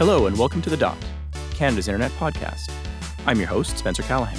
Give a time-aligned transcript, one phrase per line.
[0.00, 0.96] Hello, and welcome to The Dot,
[1.52, 2.72] Canada's Internet podcast.
[3.26, 4.38] I'm your host, Spencer Callahan.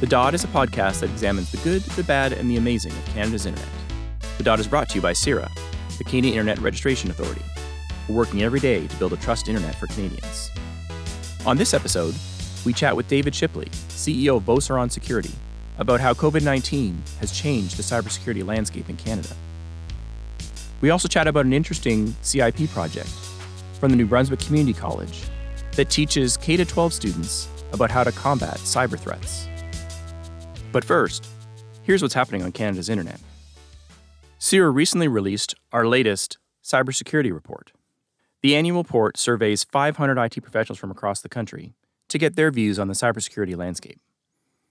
[0.00, 3.04] The Dot is a podcast that examines the good, the bad, and the amazing of
[3.04, 3.68] Canada's Internet.
[4.38, 5.50] The Dot is brought to you by CIRA,
[5.98, 7.42] the Canadian Internet Registration Authority.
[8.08, 10.50] Working every day to build a trust internet for Canadians.
[11.44, 12.14] On this episode,
[12.64, 15.34] we chat with David Shipley, CEO of Beauceron Security,
[15.76, 19.36] about how COVID 19 has changed the cybersecurity landscape in Canada.
[20.80, 23.10] We also chat about an interesting CIP project
[23.78, 25.22] from the New Brunswick Community College
[25.72, 29.46] that teaches K 12 students about how to combat cyber threats.
[30.72, 31.26] But first,
[31.82, 33.20] here's what's happening on Canada's internet.
[34.38, 37.72] CIRA recently released our latest cybersecurity report.
[38.42, 41.74] The annual report surveys 500 IT professionals from across the country
[42.08, 44.00] to get their views on the cybersecurity landscape.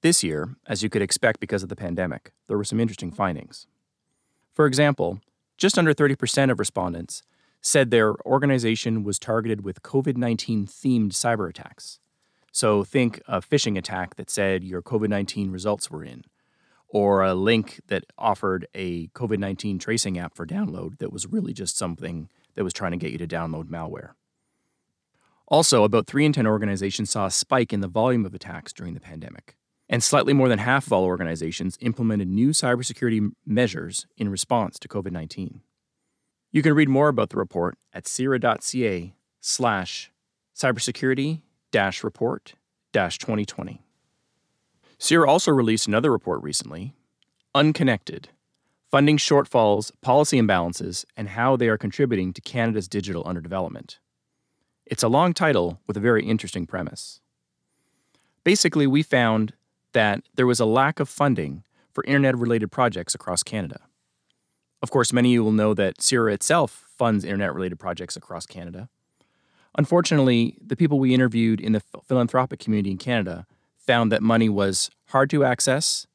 [0.02, 3.68] This year, as you could expect because of the pandemic, there were some interesting findings.
[4.54, 5.20] For example,
[5.58, 7.24] just under 30% of respondents
[7.68, 12.00] said their organization was targeted with COVID 19 themed cyber attacks.
[12.52, 16.24] So think a phishing attack that said your COVID 19 results were in,
[16.88, 21.54] or a link that offered a COVID 19 tracing app for download that was really
[21.54, 24.12] just something that was trying to get you to download malware.
[25.50, 28.94] Also, about 3 in 10 organizations saw a spike in the volume of attacks during
[28.94, 29.56] the pandemic.
[29.90, 34.88] And slightly more than half of all organizations implemented new cybersecurity measures in response to
[34.88, 35.62] COVID 19.
[36.52, 40.12] You can read more about the report at cira.ca slash
[40.56, 41.42] cybersecurity
[42.04, 42.56] report
[42.94, 43.82] 2020.
[44.98, 46.94] CIRA also released another report recently
[47.54, 48.30] Unconnected
[48.90, 53.98] Funding Shortfalls, Policy Imbalances, and How They Are Contributing to Canada's Digital Underdevelopment.
[54.86, 57.20] It's a long title with a very interesting premise.
[58.46, 59.54] Basically, we found
[59.92, 63.82] that there was a lack of funding for internet related projects across Canada.
[64.82, 68.46] Of course, many of you will know that CIRA itself funds internet related projects across
[68.46, 68.90] Canada.
[69.78, 73.46] Unfortunately, the people we interviewed in the philanthropic community in Canada
[73.78, 76.08] found that money was hard to access,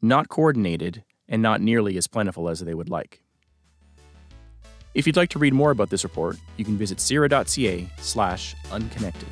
[0.00, 3.22] not coordinated, and not nearly as plentiful as they would like.
[4.94, 9.28] If you'd like to read more about this report, you can visit cira.ca slash unconnected.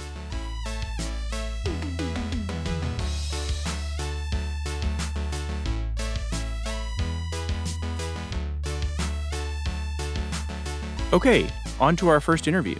[11.12, 11.48] Okay,
[11.80, 12.76] on to our first interview.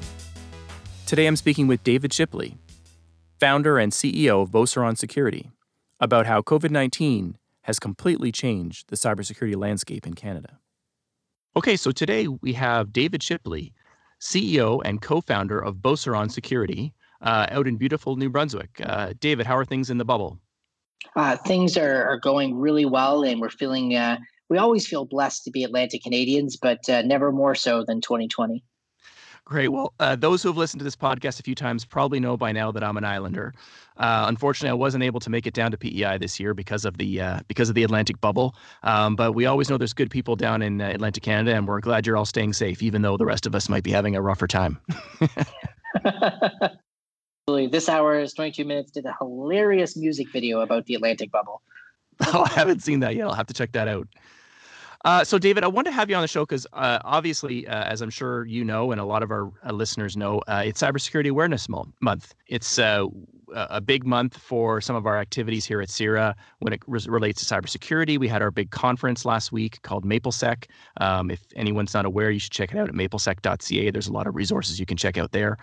[1.04, 2.56] Today I'm speaking with David Shipley,
[3.41, 5.50] founder and CEO of Beauceron Security,
[5.98, 10.60] about how COVID 19 has completely changed the cybersecurity landscape in Canada.
[11.56, 13.72] Okay, so today we have David Shipley,
[14.20, 18.80] CEO and co founder of Beauceron Security uh, out in beautiful New Brunswick.
[18.80, 20.38] Uh, David, how are things in the bubble?
[21.16, 24.18] Uh, things are, are going really well, and we're feeling uh,
[24.50, 28.62] we always feel blessed to be Atlantic Canadians, but uh, never more so than 2020.
[29.44, 29.68] Great.
[29.68, 32.52] Well, uh, those who have listened to this podcast a few times probably know by
[32.52, 33.54] now that I'm an Islander.
[33.96, 36.98] Uh, unfortunately, I wasn't able to make it down to PEI this year because of
[36.98, 38.54] the uh, because of the Atlantic bubble.
[38.82, 41.80] Um, but we always know there's good people down in uh, Atlantic Canada, and we're
[41.80, 44.22] glad you're all staying safe, even though the rest of us might be having a
[44.22, 44.78] rougher time.
[47.70, 48.92] this hour is 22 minutes.
[48.92, 51.62] Did a hilarious music video about the Atlantic bubble.
[52.26, 53.26] oh, I haven't seen that yet.
[53.26, 54.06] I'll have to check that out.
[55.04, 57.84] Uh, so, David, I want to have you on the show because uh, obviously, uh,
[57.84, 60.82] as I'm sure you know, and a lot of our uh, listeners know, uh, it's
[60.82, 62.34] Cybersecurity Awareness Month.
[62.46, 67.00] It's a big month for some of our activities here at CIRA when it re-
[67.08, 68.18] relates to cybersecurity.
[68.18, 70.66] We had our big conference last week called MapleSec.
[71.00, 73.90] Um, if anyone's not aware, you should check it out at maplesec.ca.
[73.90, 75.56] There's a lot of resources you can check out there.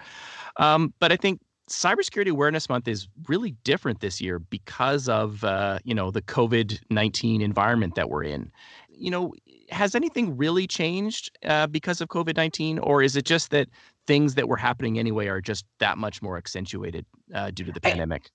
[0.58, 5.80] Um, but I think cybersecurity awareness month is really different this year because of uh,
[5.84, 8.52] you know the covid-19 environment that we're in
[8.98, 9.34] you know,
[9.70, 12.80] has anything really changed uh, because of COVID 19?
[12.80, 13.68] Or is it just that
[14.08, 17.82] things that were happening anyway are just that much more accentuated uh, due to the
[17.82, 18.24] pandemic?
[18.26, 18.30] I,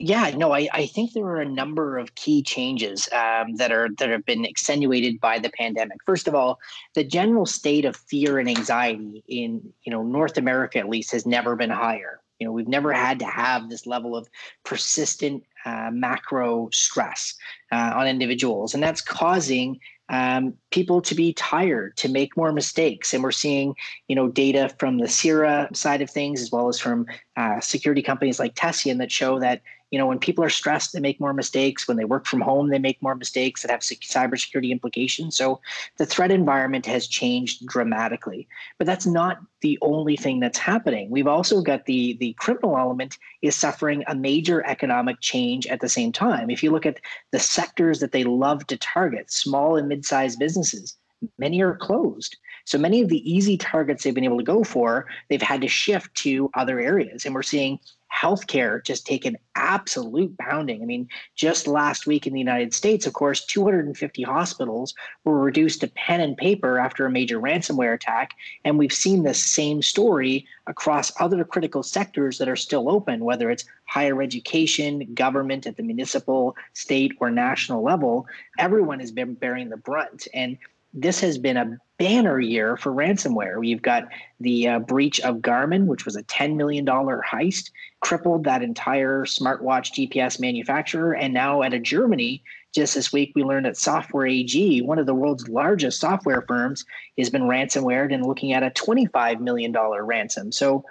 [0.00, 3.88] yeah, no, I, I think there are a number of key changes um, that are
[3.98, 5.98] that have been accentuated by the pandemic.
[6.04, 6.58] First of all,
[6.94, 11.24] the general state of fear and anxiety in you know North America at least has
[11.26, 12.20] never been higher.
[12.40, 14.28] You know, we've never had to have this level of
[14.64, 17.34] persistent uh, macro stress
[17.70, 19.78] uh, on individuals, and that's causing
[20.08, 23.14] um, people to be tired, to make more mistakes.
[23.14, 23.74] And we're seeing,
[24.08, 27.06] you know, data from the CIRA side of things, as well as from
[27.36, 29.62] uh, security companies like Tessian that show that
[29.94, 31.86] you know, when people are stressed, they make more mistakes.
[31.86, 35.36] When they work from home, they make more mistakes that have cybersecurity implications.
[35.36, 35.60] So
[35.98, 38.48] the threat environment has changed dramatically.
[38.76, 41.10] But that's not the only thing that's happening.
[41.10, 45.88] We've also got the the criminal element is suffering a major economic change at the
[45.88, 46.50] same time.
[46.50, 46.98] If you look at
[47.30, 50.96] the sectors that they love to target, small and mid-sized businesses,
[51.38, 55.06] many are closed So many of the easy targets they've been able to go for,
[55.28, 57.24] they've had to shift to other areas.
[57.24, 57.78] And we're seeing
[58.14, 60.82] healthcare just take an absolute pounding.
[60.82, 64.94] I mean, just last week in the United States, of course, 250 hospitals
[65.24, 68.30] were reduced to pen and paper after a major ransomware attack.
[68.64, 73.50] And we've seen the same story across other critical sectors that are still open, whether
[73.50, 78.26] it's higher education, government at the municipal, state, or national level.
[78.58, 80.28] Everyone has been bearing the brunt.
[80.32, 80.56] And
[80.94, 83.66] this has been a banner year for ransomware.
[83.66, 84.04] You've got
[84.40, 87.70] the uh, breach of Garmin, which was a $10 million heist,
[88.00, 91.14] crippled that entire smartwatch GPS manufacturer.
[91.14, 92.42] And now at a Germany,
[92.72, 96.84] just this week, we learned that Software AG, one of the world's largest software firms,
[97.18, 100.52] has been ransomwared and looking at a $25 million ransom.
[100.52, 100.84] So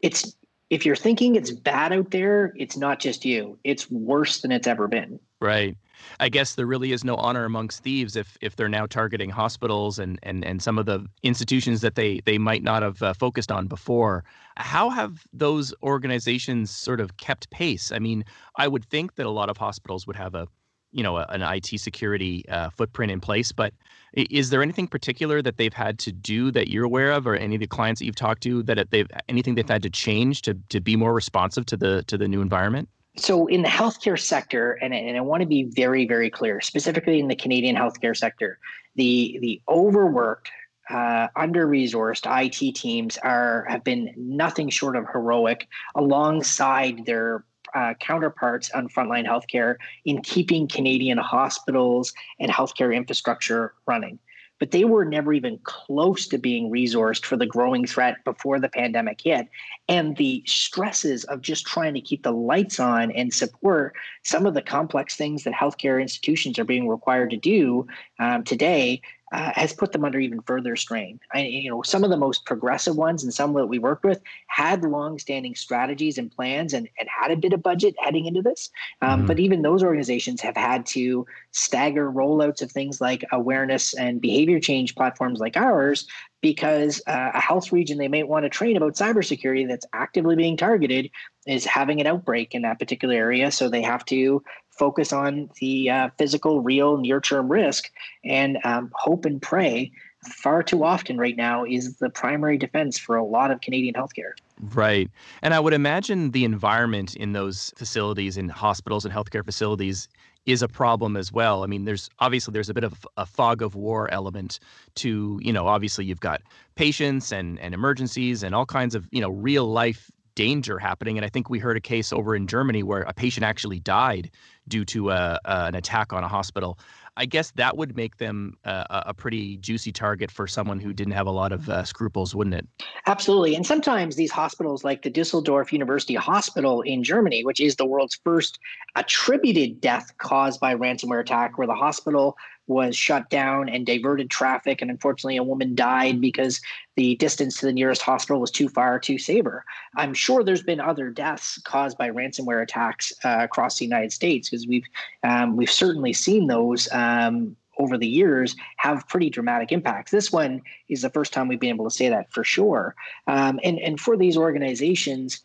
[0.00, 0.36] it's
[0.70, 3.58] if you're thinking it's bad out there, it's not just you.
[3.64, 5.18] It's worse than it's ever been.
[5.40, 5.76] Right.
[6.18, 9.98] I guess there really is no honor amongst thieves if if they're now targeting hospitals
[9.98, 13.52] and and and some of the institutions that they they might not have uh, focused
[13.52, 14.24] on before.
[14.56, 17.92] How have those organizations sort of kept pace?
[17.92, 18.24] I mean,
[18.56, 20.46] I would think that a lot of hospitals would have a
[20.92, 23.72] you know an IT security uh, footprint in place, but
[24.14, 27.54] is there anything particular that they've had to do that you're aware of, or any
[27.56, 30.54] of the clients that you've talked to that they've anything they've had to change to
[30.68, 32.88] to be more responsive to the to the new environment?
[33.16, 37.18] So in the healthcare sector, and, and I want to be very, very clear, specifically
[37.18, 38.58] in the Canadian healthcare sector,
[38.96, 40.50] the the overworked,
[40.88, 48.70] uh, under-resourced IT teams are have been nothing short of heroic, alongside their uh, counterparts
[48.70, 54.18] on frontline healthcare in keeping Canadian hospitals and healthcare infrastructure running
[54.60, 58.68] but they were never even close to being resourced for the growing threat before the
[58.68, 59.48] pandemic hit.
[59.88, 64.54] And the stresses of just trying to keep the lights on and support some of
[64.54, 67.86] the complex things that healthcare institutions are being required to do
[68.20, 69.00] um, today
[69.32, 71.20] uh, has put them under even further strain.
[71.32, 74.20] I, you know, some of the most progressive ones and some that we worked with
[74.48, 78.70] had long-standing strategies and plans and, and had a bit of budget heading into this.
[79.02, 79.26] Um, mm-hmm.
[79.26, 84.58] But even those organizations have had to stagger rollouts of things like awareness and behavior
[84.58, 86.06] change platforms like ours
[86.40, 90.56] because uh, a health region they may want to train about cybersecurity that's actively being
[90.56, 91.10] targeted
[91.46, 93.50] is having an outbreak in that particular area.
[93.50, 94.42] So they have to
[94.80, 97.90] focus on the uh, physical, real, near term risk
[98.24, 99.92] and um, hope and pray
[100.26, 104.32] far too often right now is the primary defense for a lot of Canadian healthcare.
[104.74, 105.10] Right.
[105.42, 110.08] And I would imagine the environment in those facilities, in hospitals and healthcare facilities,
[110.46, 111.62] is a problem as well.
[111.62, 114.58] I mean, there's obviously there's a bit of a fog of war element
[114.96, 116.42] to, you know, obviously you've got
[116.74, 120.10] patients and and emergencies and all kinds of, you know, real life
[120.40, 121.18] danger happening.
[121.18, 124.30] And I think we heard a case over in Germany where a patient actually died
[124.68, 126.78] due to a, an attack on a hospital.
[127.18, 131.12] I guess that would make them uh, a pretty juicy target for someone who didn't
[131.12, 132.66] have a lot of uh, scruples, wouldn't it?
[133.06, 133.54] Absolutely.
[133.54, 138.18] And sometimes these hospitals, like the Dusseldorf University Hospital in Germany, which is the world's
[138.24, 138.58] first
[138.96, 142.38] attributed death caused by ransomware attack, where the hospital
[142.70, 144.80] was shut down and diverted traffic.
[144.80, 146.60] And unfortunately, a woman died because
[146.94, 149.64] the distance to the nearest hospital was too far to save her.
[149.96, 154.48] I'm sure there's been other deaths caused by ransomware attacks uh, across the United States
[154.48, 154.86] because we've
[155.24, 156.90] um, we've certainly seen those.
[156.92, 160.10] Um, over the years have pretty dramatic impacts.
[160.10, 160.60] This one
[160.90, 162.94] is the first time we've been able to say that for sure.
[163.26, 165.40] Um, and and for these organizations,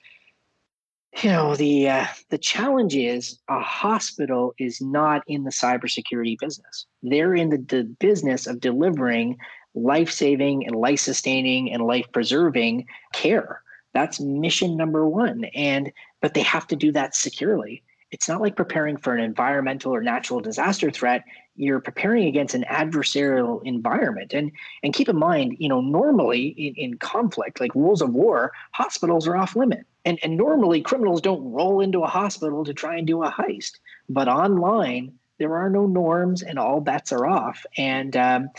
[1.23, 6.85] you know the uh, the challenge is a hospital is not in the cybersecurity business.
[7.03, 9.37] They're in the, the business of delivering
[9.73, 13.61] life saving and life sustaining and life preserving care.
[13.93, 15.45] That's mission number one.
[15.55, 15.91] And
[16.21, 17.83] but they have to do that securely.
[18.15, 21.25] It's not like preparing for an environmental or natural disaster threat.
[21.57, 24.31] You're preparing against an adversarial environment.
[24.33, 24.53] And
[24.83, 29.27] and keep in mind, you know, normally in, in conflict, like rules of war, hospitals
[29.27, 33.05] are off limit and, and normally criminals don't roll into a hospital to try and
[33.05, 33.79] do a heist.
[34.07, 37.65] But online, there are no norms and all bets are off.
[37.77, 38.49] And um,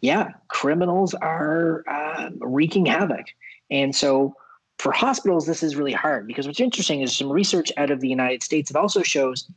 [0.00, 3.26] yeah, criminals are uh, wreaking havoc.
[3.70, 4.34] And so
[4.78, 8.08] for hospitals, this is really hard because what's interesting is some research out of the
[8.08, 8.70] United States.
[8.70, 9.48] It also shows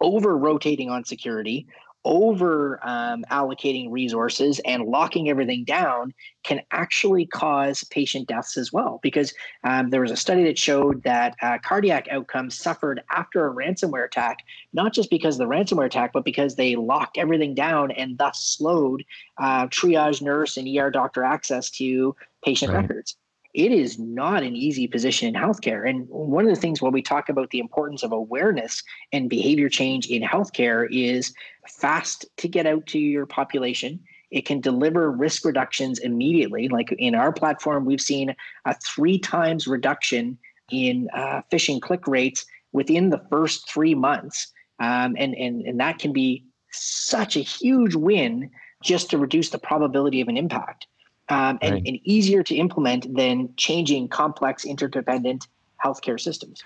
[0.00, 1.66] over rotating on security
[2.06, 9.00] over um, allocating resources and locking everything down can actually cause patient deaths as well.
[9.02, 9.34] Because
[9.64, 14.06] um, there was a study that showed that uh, cardiac outcomes suffered after a ransomware
[14.06, 14.38] attack,
[14.72, 18.38] not just because of the ransomware attack, but because they locked everything down and thus
[18.40, 19.04] slowed
[19.38, 22.82] uh, triage nurse and ER doctor access to patient right.
[22.82, 23.16] records
[23.56, 25.88] it is not an easy position in healthcare.
[25.88, 28.82] And one of the things when we talk about the importance of awareness
[29.12, 31.32] and behavior change in healthcare is
[31.66, 33.98] fast to get out to your population
[34.30, 36.68] It can deliver risk reductions immediately.
[36.68, 38.34] Like in our platform, we've seen
[38.66, 40.36] a three times reduction
[40.70, 44.52] in uh, phishing click rates within the first three months.
[44.80, 48.50] Um, and, and, and that can be such a huge win
[48.82, 50.86] just to reduce the probability of an impact
[51.28, 51.82] um, and, right.
[51.86, 55.48] and easier to implement than changing complex interdependent
[55.84, 56.62] healthcare systems.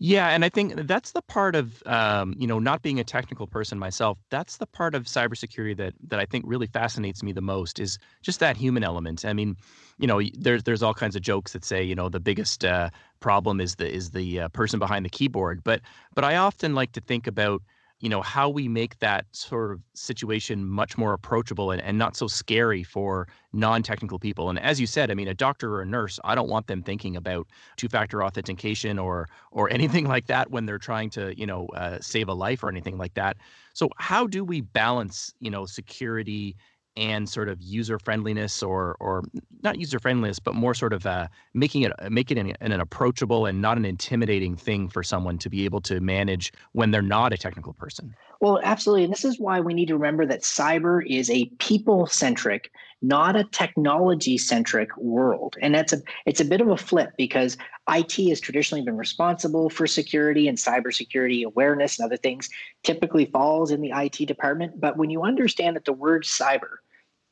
[0.00, 3.48] Yeah, and I think that's the part of um, you know not being a technical
[3.48, 4.18] person myself.
[4.30, 7.98] That's the part of cybersecurity that that I think really fascinates me the most is
[8.22, 9.24] just that human element.
[9.24, 9.56] I mean,
[9.98, 12.90] you know, there's there's all kinds of jokes that say you know the biggest uh,
[13.18, 15.80] problem is the is the uh, person behind the keyboard, but
[16.14, 17.62] but I often like to think about
[18.00, 22.16] you know how we make that sort of situation much more approachable and, and not
[22.16, 24.48] so scary for non-technical people.
[24.48, 26.82] And as you said i mean a doctor or a nurse i don't want them
[26.82, 31.66] thinking about two-factor authentication or or anything like that when they're trying to you know
[31.68, 33.36] uh, save a life or anything like that.
[33.74, 36.56] So how do we balance you know security
[36.98, 39.22] and sort of user friendliness or or
[39.62, 43.46] not user friendliness but more sort of uh, making it make it an, an, approachable
[43.46, 47.32] and not an intimidating thing for someone to be able to manage when they're not
[47.32, 48.14] a technical person.
[48.40, 52.06] Well absolutely and this is why we need to remember that cyber is a people
[52.06, 57.12] centric not a technology centric world and that's a it's a bit of a flip
[57.16, 57.56] because
[57.88, 62.48] IT has traditionally been responsible for security and cybersecurity awareness and other things
[62.82, 66.78] typically falls in the IT department but when you understand that the word cyber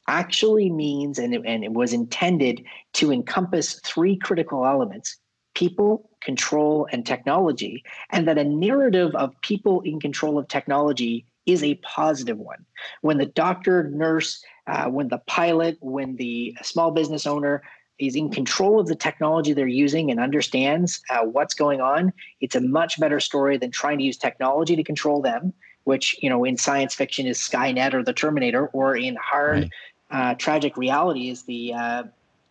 [0.09, 5.19] actually means and it, and it was intended to encompass three critical elements
[5.55, 11.65] people, control, and technology, and that a narrative of people in control of technology is
[11.65, 12.63] a positive one.
[13.01, 17.63] When the doctor, nurse, uh, when the pilot, when the small business owner
[17.99, 22.55] is in control of the technology they're using and understands uh, what's going on, it's
[22.55, 26.45] a much better story than trying to use technology to control them, which you know
[26.45, 29.71] in science fiction is Skynet or the Terminator, or in hard right
[30.11, 32.03] uh, tragic reality is the uh,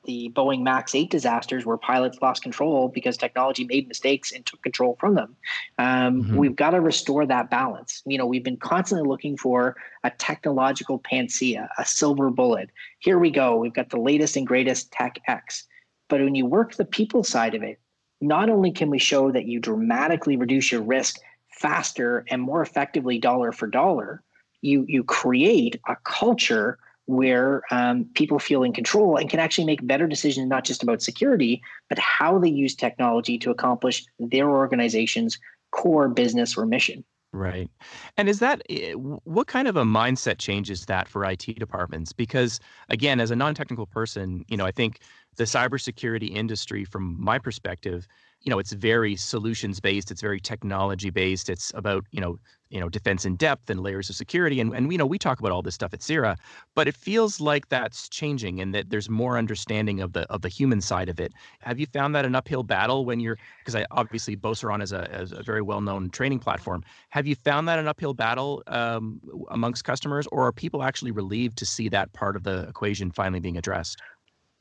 [0.06, 4.62] the Boeing Max 8 disasters where pilots lost control because technology made mistakes and took
[4.62, 5.36] control from them.
[5.78, 6.36] Um, mm-hmm.
[6.38, 8.02] We've got to restore that balance.
[8.06, 12.70] You know, we've been constantly looking for a technological panacea, a silver bullet.
[13.00, 13.58] Here we go.
[13.58, 15.66] We've got the latest and greatest tech X.
[16.08, 17.80] But when you work the people side of it,
[18.22, 21.20] not only can we show that you dramatically reduce your risk
[21.50, 24.22] faster and more effectively dollar for dollar,
[24.62, 29.86] you you create a culture where um, people feel in control and can actually make
[29.86, 35.38] better decisions, not just about security, but how they use technology to accomplish their organization's
[35.72, 37.04] core business or mission.
[37.36, 37.70] Right.
[38.16, 42.14] And is that eh, what kind of a mindset change is that for IT departments?
[42.14, 45.02] Because again, as a non-technical person, you know, I think
[45.36, 48.08] the cybersecurity industry, from my perspective,
[48.42, 50.12] you know, it's very solutions based.
[50.12, 51.50] It's very technology based.
[51.50, 52.40] It's about you know,
[52.70, 54.60] you know, defense in depth and layers of security.
[54.60, 56.38] And and you know, we talk about all this stuff at CIRA,
[56.76, 60.50] but it feels like that's changing and that there's more understanding of the of the
[60.50, 61.34] human side of it.
[61.62, 65.12] Have you found that an uphill battle when you're because I obviously Beauceron is a
[65.12, 66.84] as a very well known training platform.
[67.10, 71.58] Have you found that an uphill battle um, amongst customers, or are people actually relieved
[71.58, 74.00] to see that part of the equation finally being addressed?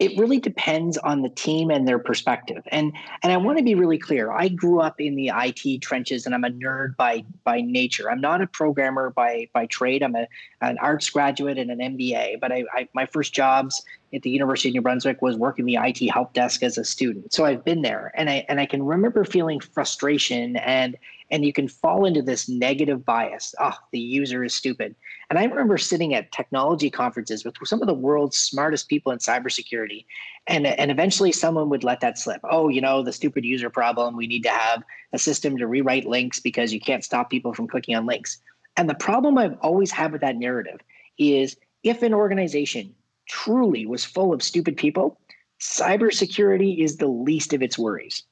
[0.01, 2.67] It really depends on the team and their perspective.
[2.73, 4.33] And and I want to be really clear.
[4.33, 8.11] I grew up in the IT trenches and I'm a nerd by by nature.
[8.11, 10.03] I'm not a programmer by by trade.
[10.03, 10.27] I'm a
[10.61, 14.71] an arts graduate and an MBA, but I, I my first jobs at the University
[14.71, 17.33] of New Brunswick was working the IT help desk as a student.
[17.33, 20.97] So I've been there and I and I can remember feeling frustration and
[21.35, 23.57] and you can fall into this negative bias.
[23.59, 24.95] Oh, the user is stupid.
[25.29, 29.19] And I remember sitting at technology conferences with some of the world's smartest people in
[29.19, 30.05] cybersecurity.
[30.47, 32.41] And, and eventually someone would let that slip.
[32.45, 34.17] Oh, you know, the stupid user problem.
[34.17, 37.67] We need to have a system to rewrite links because you can't stop people from
[37.67, 38.39] clicking on links.
[38.77, 40.79] And the problem I've always had with that narrative
[41.19, 42.95] is if an organization
[43.29, 45.19] truly was full of stupid people,
[45.61, 48.23] cybersecurity is the least of its worries.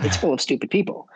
[0.00, 1.10] It's full of stupid people.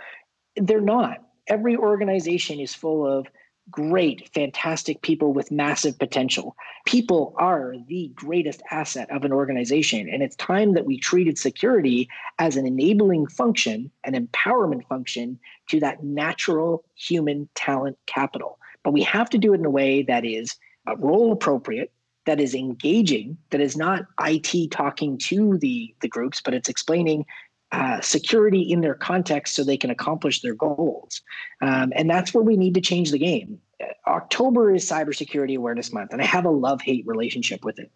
[0.57, 1.25] They're not.
[1.51, 3.27] Every organization is full of
[3.71, 6.57] great, fantastic people with massive potential.
[6.87, 10.09] People are the greatest asset of an organization.
[10.09, 15.39] And it's time that we treated security as an enabling function, an empowerment function
[15.69, 18.59] to that natural human talent capital.
[18.83, 20.57] But we have to do it in a way that is
[20.89, 21.93] uh, role appropriate,
[22.27, 27.25] that is engaging, that is not IT talking to the, the groups, but it's explaining
[27.73, 31.23] uh, security in their context so they can accomplish their goals.
[31.61, 33.61] Um, and that's where we need to change the game.
[34.07, 37.91] October is Cybersecurity Awareness Month, and I have a love hate relationship with it.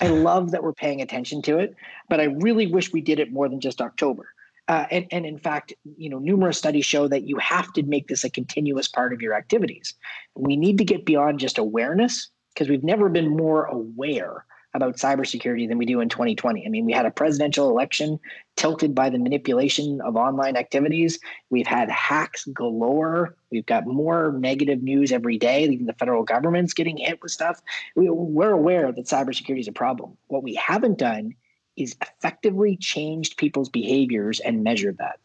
[0.00, 1.74] I love that we're paying attention to it,
[2.08, 4.28] but I really wish we did it more than just October.
[4.68, 8.08] Uh, and, and in fact, you know, numerous studies show that you have to make
[8.08, 9.94] this a continuous part of your activities.
[10.36, 15.68] We need to get beyond just awareness because we've never been more aware about cybersecurity
[15.68, 16.64] than we do in 2020.
[16.64, 18.18] I mean, we had a presidential election
[18.56, 21.18] tilted by the manipulation of online activities.
[21.50, 23.36] We've had hacks galore.
[23.50, 25.64] We've got more negative news every day.
[25.64, 27.60] Even the federal government's getting hit with stuff.
[27.94, 30.16] We're aware that cybersecurity is a problem.
[30.28, 31.34] What we haven't done
[31.76, 35.18] is effectively changed people's behaviors and measured that.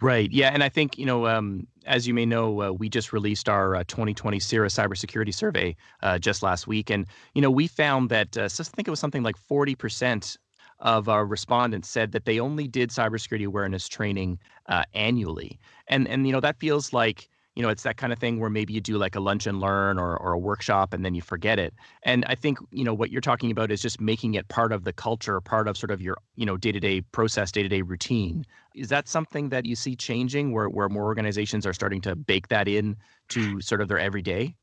[0.00, 0.30] Right.
[0.30, 0.50] Yeah.
[0.50, 3.76] And I think, you know, um, as you may know, uh, we just released our
[3.76, 6.90] uh, 2020 CIRA cybersecurity survey uh, just last week.
[6.90, 10.36] And, you know, we found that uh, I think it was something like 40%
[10.80, 14.38] of our respondents said that they only did cybersecurity awareness training
[14.68, 15.58] uh, annually.
[15.88, 18.50] And, and, you know, that feels like, you know, it's that kind of thing where
[18.50, 21.22] maybe you do like a lunch and learn or, or a workshop and then you
[21.22, 21.72] forget it.
[22.02, 24.84] And I think, you know, what you're talking about is just making it part of
[24.84, 27.68] the culture, part of sort of your, you know, day to day process, day to
[27.68, 28.44] day routine.
[28.74, 32.48] Is that something that you see changing where, where more organizations are starting to bake
[32.48, 32.96] that in
[33.30, 34.54] to sort of their everyday?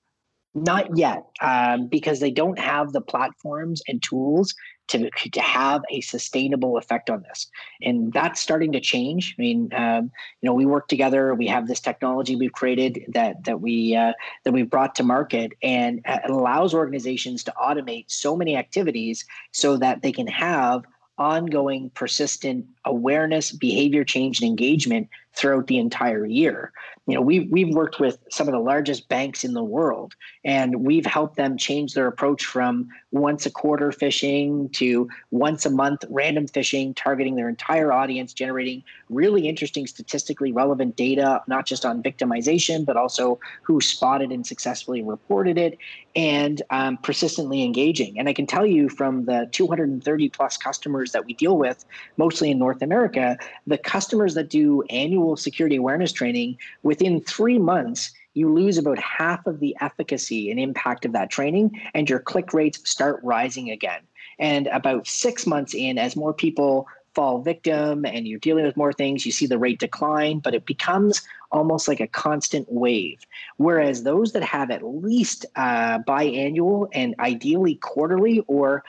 [0.55, 4.53] Not yet, um, because they don't have the platforms and tools
[4.89, 7.50] to, to have a sustainable effect on this.
[7.81, 9.36] And that's starting to change.
[9.38, 11.33] I mean, um, you know, we work together.
[11.33, 15.53] We have this technology we've created that that we uh, that we've brought to market,
[15.63, 20.83] and it allows organizations to automate so many activities so that they can have
[21.17, 26.71] ongoing, persistent awareness, behavior change, and engagement throughout the entire year.
[27.05, 30.13] You know, we've we've worked with some of the largest banks in the world,
[30.45, 35.69] and we've helped them change their approach from once a quarter phishing to once a
[35.69, 41.85] month random phishing, targeting their entire audience, generating really interesting statistically relevant data, not just
[41.85, 45.77] on victimization, but also who spotted and successfully reported it,
[46.15, 48.17] and um, persistently engaging.
[48.17, 51.83] And I can tell you from the 230 plus customers that we deal with,
[52.15, 53.37] mostly in North America,
[53.67, 59.45] the customers that do annual security awareness training within three months you lose about half
[59.45, 64.01] of the efficacy and impact of that training, and your click rates start rising again.
[64.39, 68.91] And about six months in, as more people fall victim and you're dealing with more
[68.91, 73.19] things, you see the rate decline, but it becomes almost like a constant wave.
[73.57, 78.83] Whereas those that have at least uh, biannual and ideally quarterly or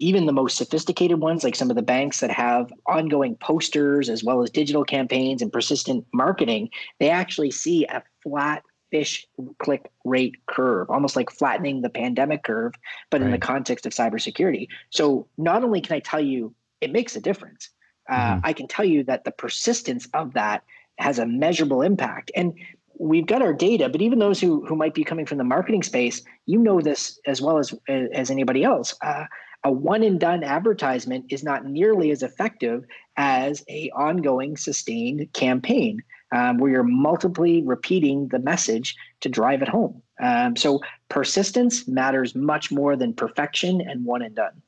[0.00, 4.24] even the most sophisticated ones, like some of the banks that have ongoing posters as
[4.24, 9.24] well as digital campaigns and persistent marketing, they actually see a flat phish
[9.58, 12.72] click rate curve, almost like flattening the pandemic curve,
[13.10, 13.26] but right.
[13.26, 14.66] in the context of cybersecurity.
[14.88, 17.68] So not only can I tell you it makes a difference.
[18.08, 18.40] Uh, mm-hmm.
[18.46, 20.64] I can tell you that the persistence of that
[20.98, 22.30] has a measurable impact.
[22.34, 22.54] And
[22.98, 25.82] we've got our data, but even those who, who might be coming from the marketing
[25.82, 28.94] space, you know this as well as as anybody else.
[29.02, 29.24] Uh,
[29.64, 32.84] a one and done advertisement is not nearly as effective
[33.16, 39.68] as a ongoing sustained campaign um, where you're multiply repeating the message to drive it
[39.68, 40.02] home.
[40.22, 44.62] Um, so persistence matters much more than perfection and one and done.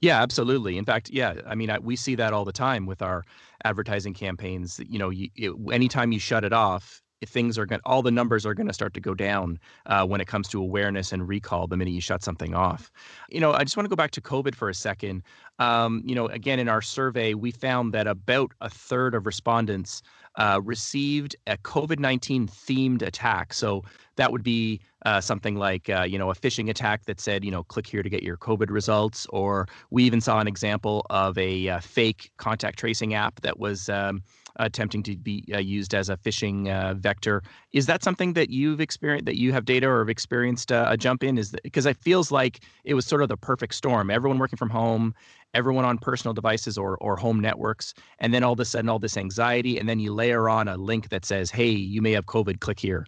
[0.00, 0.76] Yeah, absolutely.
[0.76, 3.24] In fact, yeah, I mean, I, we see that all the time with our
[3.64, 4.78] advertising campaigns.
[4.86, 8.44] You know, you, it, anytime you shut it off, things are going all the numbers
[8.44, 11.66] are going to start to go down uh, when it comes to awareness and recall
[11.66, 12.90] the minute you shut something off
[13.30, 15.22] you know i just want to go back to covid for a second
[15.58, 20.02] um, you know again in our survey we found that about a third of respondents
[20.36, 23.52] uh, received a COVID 19 themed attack.
[23.52, 23.82] So
[24.16, 27.50] that would be uh, something like, uh, you know, a phishing attack that said, you
[27.50, 29.26] know, click here to get your COVID results.
[29.30, 33.88] Or we even saw an example of a uh, fake contact tracing app that was.
[33.88, 34.22] Um,
[34.58, 37.42] attempting to be uh, used as a phishing uh, vector.
[37.72, 40.96] Is that something that you've experienced, that you have data or have experienced uh, a
[40.96, 41.38] jump in?
[41.38, 44.10] Is because it feels like it was sort of the perfect storm.
[44.10, 45.14] Everyone working from home,
[45.54, 47.94] everyone on personal devices or, or home networks.
[48.18, 49.78] And then all of a sudden, all this anxiety.
[49.78, 52.78] And then you layer on a link that says, hey, you may have COVID, click
[52.78, 53.06] here.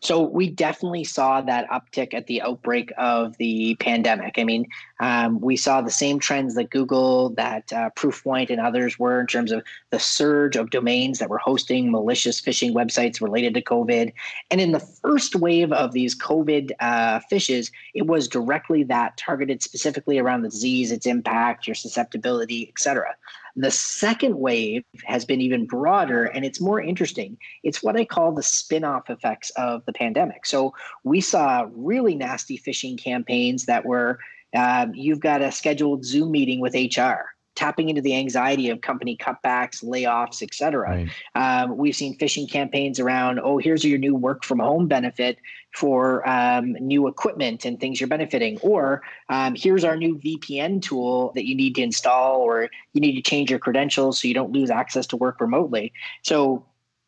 [0.00, 4.38] So we definitely saw that uptick at the outbreak of the pandemic.
[4.38, 4.66] I mean,
[5.00, 9.26] um, we saw the same trends that Google, that uh, Proofpoint, and others were in
[9.26, 14.12] terms of the surge of domains that were hosting malicious phishing websites related to COVID.
[14.50, 19.62] And in the first wave of these COVID uh, phishes, it was directly that targeted
[19.62, 23.14] specifically around the disease, its impact, your susceptibility, et cetera.
[23.56, 27.38] The second wave has been even broader and it's more interesting.
[27.62, 30.46] It's what I call the spin off effects of the pandemic.
[30.46, 34.18] So we saw really nasty phishing campaigns that were
[34.56, 39.16] um, you've got a scheduled Zoom meeting with HR tapping into the anxiety of company
[39.16, 40.90] cutbacks, layoffs, et cetera.
[40.90, 41.10] Right.
[41.34, 45.38] Um, we've seen phishing campaigns around, oh, here's your new work from home benefit
[45.74, 48.58] for um, new equipment and things you're benefiting.
[48.60, 53.14] Or um, here's our new VPN tool that you need to install, or you need
[53.16, 55.92] to change your credentials so you don't lose access to work remotely.
[56.22, 56.64] So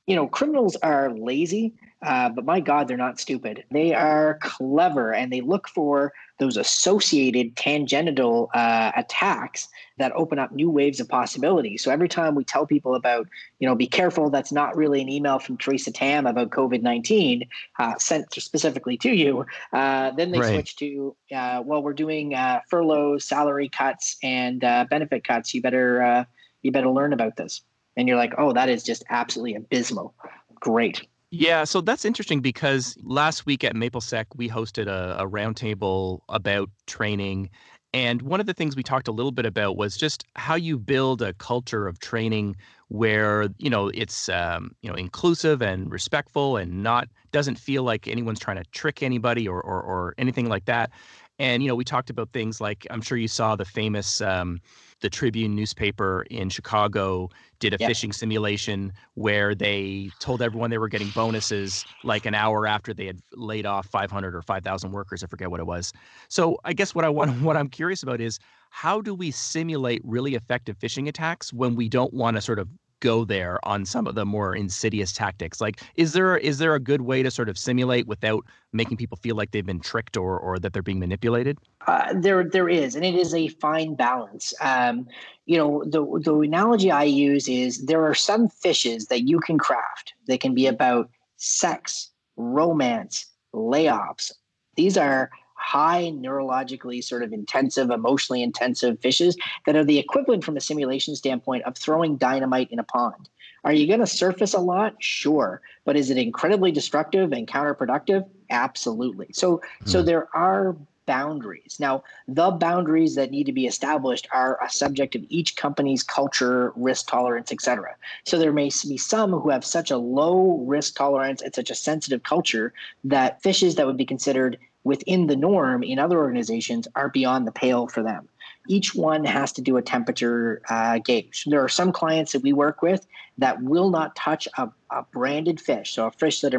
[0.07, 3.65] you know, criminals are lazy, uh, but my God, they're not stupid.
[3.71, 9.69] They are clever and they look for those associated tangential uh, attacks
[9.99, 11.79] that open up new waves of possibility.
[11.79, 15.09] So every time we tell people about, you know, be careful, that's not really an
[15.09, 20.41] email from Theresa Tam about COVID 19 uh, sent specifically to you, uh, then they
[20.41, 20.53] right.
[20.53, 25.55] switch to, uh, well, we're doing uh, furloughs, salary cuts, and benefit cuts.
[25.55, 26.27] You better,
[26.63, 27.63] you better learn about this
[27.97, 30.15] and you're like, oh, that is just absolutely abysmal.
[30.61, 31.07] Great.
[31.39, 36.71] Yeah, so that's interesting because last week at MapleSec, we hosted a, a roundtable about
[36.87, 37.51] training.
[37.93, 40.79] And one of the things we talked a little bit about was just how you
[40.79, 42.57] build a culture of training
[42.89, 48.09] where you know it's um, you know inclusive and respectful and not doesn't feel like
[48.09, 50.91] anyone's trying to trick anybody or or, or anything like that.
[51.39, 54.61] And you know we talked about things like I'm sure you saw the famous um,
[55.01, 57.29] the Tribune newspaper in Chicago
[57.59, 62.67] did a phishing simulation where they told everyone they were getting bonuses like an hour
[62.67, 65.23] after they had laid off 500 or 5,000 workers.
[65.23, 65.93] I forget what it was.
[66.29, 68.39] So I guess what I want, what I'm curious about is
[68.71, 72.69] how do we simulate really effective phishing attacks when we don't want to sort of
[73.01, 76.81] go there on some of the more insidious tactics like is there is there a
[76.81, 80.39] good way to sort of simulate without making people feel like they've been tricked or
[80.39, 81.59] or that they're being manipulated?
[81.87, 84.55] Uh, there there is and it is a fine balance.
[84.61, 85.07] Um,
[85.45, 89.59] you know the the analogy i use is there are some phishes that you can
[89.59, 94.33] craft they can be about sex romance layoffs.
[94.77, 95.31] These are
[95.67, 99.35] high neurologically sort of intensive, emotionally intensive phishes
[99.67, 103.29] that are the equivalent from a simulation standpoint of throwing dynamite in a pond.
[103.65, 104.95] Are you going to surface a lot?
[105.01, 105.61] Sure.
[105.85, 108.25] But is it incredibly destructive and counterproductive?
[108.49, 109.27] Absolutely.
[109.33, 109.89] So mm.
[109.89, 110.07] so hmm.
[110.07, 110.77] there are
[111.07, 111.79] boundaries.
[111.81, 116.73] Now, the boundaries that need to be established are a subject of each company's culture,
[116.77, 117.97] risk tolerance, etc.
[118.25, 121.75] So there may be some who have such a low risk tolerance and such a
[121.75, 122.73] sensitive culture
[123.05, 127.51] that phishes that would be considered within the norm in other organizations are beyond the
[127.51, 128.29] pale for them.
[128.69, 131.45] Each one has to do a temperature uh, gauge.
[131.47, 133.05] There are some clients that we work with
[133.39, 136.55] that will not touch a, a branded phish, so a phish that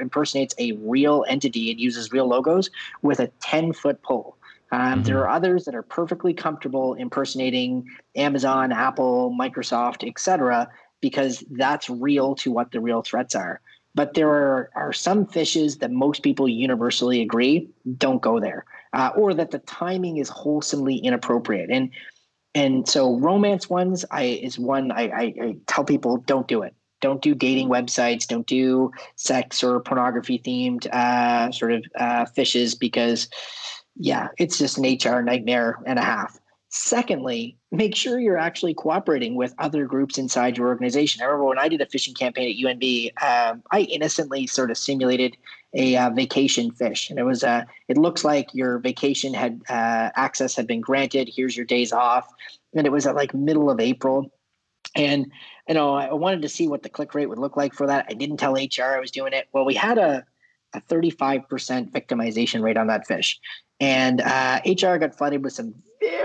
[0.00, 2.70] impersonates a real entity and uses real logos,
[3.02, 4.36] with a 10 foot pole.
[4.70, 5.02] Um, mm-hmm.
[5.02, 10.68] There are others that are perfectly comfortable impersonating Amazon, Apple, Microsoft, etc.,
[11.00, 13.60] because that's real to what the real threats are.
[13.94, 19.10] But there are, are some phishes that most people universally agree don't go there, uh,
[19.16, 21.70] or that the timing is wholesomely inappropriate.
[21.70, 21.90] And
[22.56, 26.74] and so romance ones I is one I, I, I tell people don't do it.
[27.04, 28.26] Don't do dating websites.
[28.26, 33.28] Don't do sex or pornography themed uh, sort of uh, phishes because,
[33.96, 36.40] yeah, it's just an HR nightmare and a half.
[36.70, 41.22] Secondly, make sure you're actually cooperating with other groups inside your organization.
[41.22, 44.78] I remember when I did a phishing campaign at UNB, um, I innocently sort of
[44.78, 45.36] simulated
[45.74, 50.10] a uh, vacation phish, and it was uh, it looks like your vacation had uh,
[50.14, 51.28] access had been granted.
[51.34, 52.32] Here's your days off,
[52.74, 54.30] and it was at like middle of April,
[54.94, 55.26] and
[55.68, 58.06] you know I wanted to see what the click rate would look like for that.
[58.08, 59.48] I didn't tell HR I was doing it.
[59.52, 60.24] Well, we had a
[60.74, 63.36] a 35% victimization rate on that phish.
[63.80, 65.74] And uh, HR got flooded with some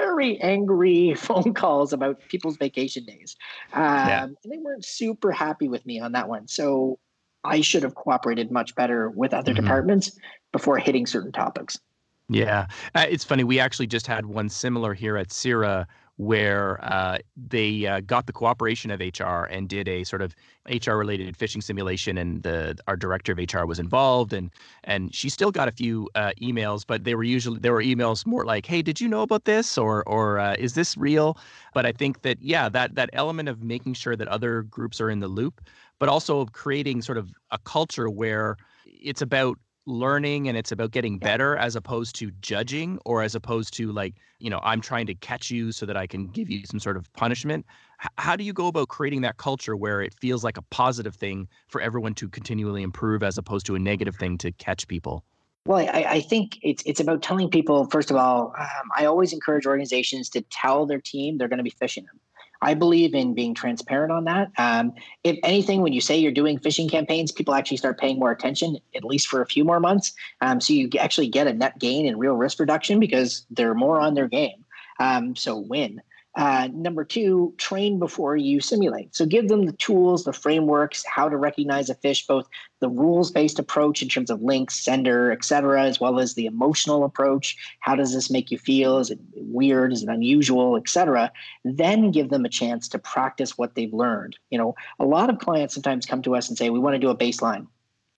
[0.09, 3.35] very angry phone calls about people's vacation days.
[3.73, 4.23] Um, yeah.
[4.23, 6.47] And they weren't super happy with me on that one.
[6.47, 6.99] So
[7.43, 9.63] I should have cooperated much better with other mm-hmm.
[9.63, 10.17] departments
[10.51, 11.79] before hitting certain topics.
[12.27, 12.67] Yeah.
[12.93, 13.43] Uh, it's funny.
[13.43, 15.87] We actually just had one similar here at CIRA
[16.19, 20.35] where uh, they uh, got the cooperation of HR and did a sort of
[20.69, 24.51] HR related phishing simulation, and the our director of HR was involved, and
[24.83, 28.25] and she still got a few uh, emails, but they were usually there were emails
[28.25, 31.37] more like, "Hey, did you know about this?" or or uh, "Is this real?"
[31.73, 35.09] But I think that yeah, that that element of making sure that other groups are
[35.09, 35.61] in the loop,
[35.99, 39.57] but also creating sort of a culture where it's about
[39.89, 44.15] learning and it's about getting better as opposed to judging or as opposed to like
[44.39, 46.95] you know i'm trying to catch you so that i can give you some sort
[46.95, 47.65] of punishment
[48.03, 51.15] H- how do you go about creating that culture where it feels like a positive
[51.15, 55.23] thing for everyone to continually improve as opposed to a negative thing to catch people
[55.65, 57.85] well, I, I, think it's it's about telling people.
[57.91, 61.63] First of all, um, I always encourage organizations to tell their team they're going to
[61.63, 62.19] be phishing them.
[62.61, 64.51] I believe in being transparent on that.
[64.57, 64.93] Um,
[65.23, 68.77] if anything, when you say you're doing phishing campaigns, people actually start paying more attention,
[68.95, 70.13] at least for a few more months.
[70.41, 74.01] Um, so you actually get a net gain in real risk reduction because they're more
[74.01, 74.65] on their game.
[74.99, 76.01] Um, so win.
[76.35, 79.15] Uh, number two, train before you simulate.
[79.15, 82.47] So give them the tools, the frameworks, how to recognize a phish, both
[82.81, 87.57] the rules-based approach in terms of links, sender, etc., as well as the emotional approach.
[87.79, 88.99] How does this make you feel?
[88.99, 89.91] Is it weird?
[89.91, 91.31] Is it unusual, etc.
[91.65, 94.37] Then give them a chance to practice what they've learned.
[94.51, 96.99] You know, a lot of clients sometimes come to us and say, "We want to
[96.99, 97.67] do a baseline."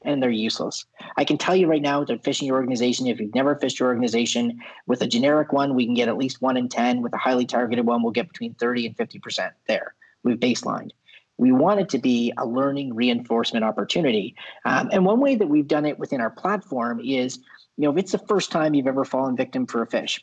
[0.04, 0.86] And they're useless.
[1.18, 3.90] I can tell you right now that phishing your organization, if you've never phished your
[3.90, 7.02] organization, with a generic one, we can get at least one in 10.
[7.02, 9.94] With a highly targeted one, we'll get between 30 and 50% there.
[10.24, 10.92] We've baselined.
[11.38, 14.36] We want it to be a learning reinforcement opportunity.
[14.66, 17.38] Um, and one way that we've done it within our platform is,
[17.78, 20.20] you know, if it's the first time you've ever fallen victim for a phish,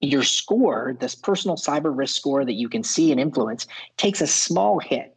[0.00, 4.26] your score, this personal cyber risk score that you can see and influence, takes a
[4.26, 5.16] small hit.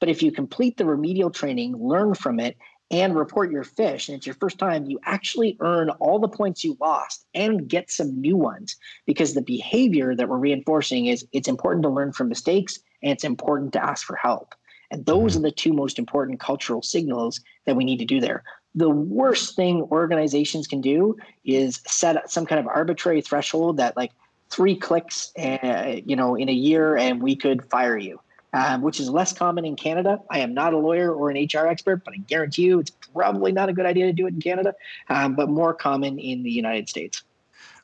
[0.00, 2.56] But if you complete the remedial training, learn from it,
[2.92, 6.62] and report your phish and it's your first time, you actually earn all the points
[6.62, 8.76] you lost and get some new ones
[9.06, 13.24] because the behavior that we're reinforcing is it's important to learn from mistakes and it's
[13.24, 14.54] important to ask for help.
[14.90, 15.46] And those mm-hmm.
[15.46, 18.44] are the two most important cultural signals that we need to do there.
[18.74, 24.12] The worst thing organizations can do is set some kind of arbitrary threshold that like
[24.50, 28.20] three clicks, uh, you know, in a year, and we could fire you
[28.52, 30.20] um, which is less common in Canada.
[30.30, 33.52] I am not a lawyer or an HR expert, but I guarantee you it's probably
[33.52, 34.74] not a good idea to do it in Canada,
[35.08, 37.22] um, but more common in the United States.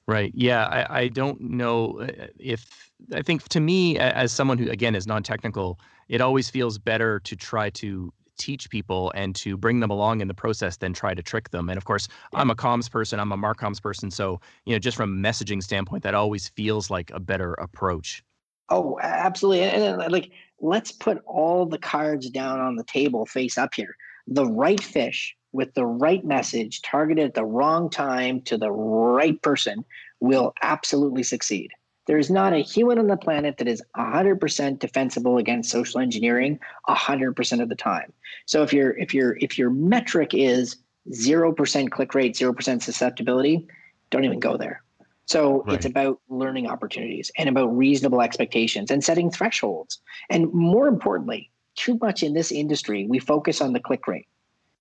[0.07, 0.33] Right.
[0.35, 0.64] Yeah.
[0.66, 5.07] I, I don't know uh, if, I think to me, as someone who, again, is
[5.07, 5.78] non technical,
[6.09, 10.28] it always feels better to try to teach people and to bring them along in
[10.28, 11.68] the process than try to trick them.
[11.68, 12.40] And of course, yeah.
[12.40, 14.11] I'm a comms person, I'm a marcoms person.
[14.11, 18.22] So, you know, just from a messaging standpoint, that always feels like a better approach.
[18.70, 19.62] Oh, absolutely.
[19.62, 23.96] And, and like let's put all the cards down on the table face up here.
[24.26, 29.40] The right phish with the right message targeted at the wrong time to the right
[29.40, 29.85] person
[30.20, 31.70] will absolutely succeed.
[32.07, 36.59] There is not a human on the planet that is 100% defensible against social engineering
[36.88, 38.12] 100% of the time.
[38.46, 40.76] So if your if your if your metric is
[41.11, 43.66] 0% click rate, 0% susceptibility,
[44.11, 44.83] don't even go there.
[45.29, 45.77] So right.
[45.77, 50.01] it's about learning opportunities and about reasonable expectations and setting thresholds.
[50.31, 54.27] And more importantly, too much in this industry, we focus on the click rate.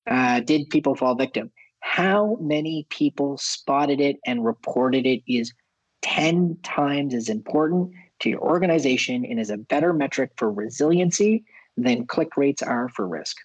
[0.10, 1.52] Uh, did people fall victim?
[1.82, 5.54] How many people spotted it and reported it is
[6.02, 11.44] 10 times as important to your organization and is a better metric for resiliency
[11.76, 13.38] than click rates are for risk.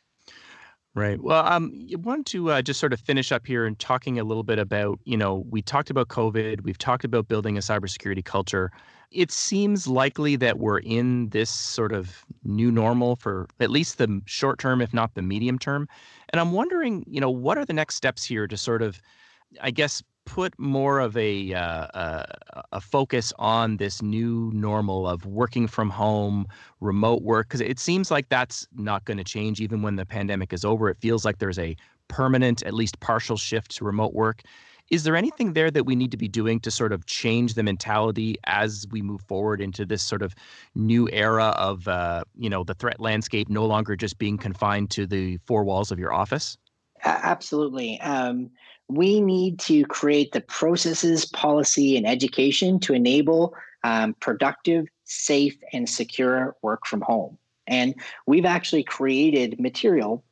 [0.95, 1.23] Right.
[1.23, 4.25] Well, um, I want to uh, just sort of finish up here and talking a
[4.25, 8.23] little bit about, you know, we talked about COVID, we've talked about building a cybersecurity
[8.23, 8.71] culture.
[9.11, 14.21] It seems likely that we're in this sort of new normal for at least the
[14.27, 15.89] short term, if not the medium term.
[16.31, 19.01] And I'm wondering, you know, what are the next steps here to sort of,
[19.63, 22.25] I guess, put more of a uh, uh,
[22.73, 26.47] a focus on this new normal of working from home,
[26.81, 27.49] remote work?
[27.49, 30.89] Because it seems like that's not going to change even when the pandemic is over.
[30.89, 31.77] It feels like there's a
[32.09, 34.43] permanent, at least partial shift to remote work.
[34.91, 37.63] Is there anything there that we need to be doing to sort of change the
[37.63, 40.35] mentality as we move forward into this sort of
[40.75, 45.07] new era of, uh, you know, the threat landscape no longer just being confined to
[45.07, 46.59] the four walls of your office?
[47.05, 48.01] Absolutely.
[48.01, 48.51] Um,
[48.95, 55.89] we need to create the processes, policy, and education to enable um, productive, safe, and
[55.89, 57.39] secure work from home.
[57.67, 57.95] And
[58.27, 60.25] we've actually created material